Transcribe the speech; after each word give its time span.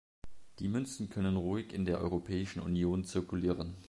Die 0.57 0.67
Münzen 0.67 1.11
können 1.11 1.37
ruhig 1.37 1.73
in 1.73 1.85
der 1.85 1.99
Europäischen 2.01 2.59
Union 2.63 3.05
zirkulieren. 3.05 3.75